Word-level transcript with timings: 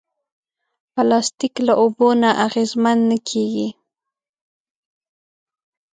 پلاستيک 0.93 1.53
له 1.67 1.73
اوبو 1.81 2.07
نه 2.21 2.29
اغېزمن 2.45 2.97
نه 3.09 3.17
کېږي. 3.29 3.69